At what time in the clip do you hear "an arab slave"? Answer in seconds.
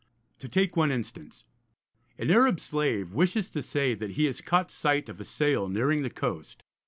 2.17-3.13